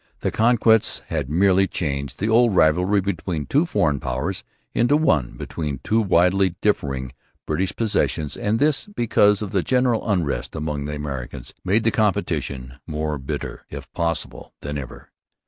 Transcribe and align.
The 0.21 0.31
Conquest 0.31 1.03
had 1.09 1.29
merely 1.29 1.67
changed 1.67 2.17
the 2.17 2.27
old 2.27 2.55
rivalry 2.55 3.01
between 3.01 3.45
two 3.45 3.67
foreign 3.67 3.99
powers 3.99 4.43
into 4.73 4.97
one 4.97 5.37
between 5.37 5.77
two 5.83 6.01
widely 6.01 6.55
differing 6.59 7.11
British 7.45 7.75
possessions; 7.75 8.35
and 8.35 8.57
this, 8.57 8.87
because 8.87 9.43
of 9.43 9.51
the 9.51 9.61
general 9.61 10.09
unrest 10.09 10.55
among 10.55 10.85
the 10.85 10.95
Americans, 10.95 11.53
made 11.63 11.83
the 11.83 11.91
competition 11.91 12.79
more 12.87 13.19
bitter, 13.19 13.63
if 13.69 13.93
possible, 13.93 14.55
than 14.61 14.75
ever. 14.79 15.11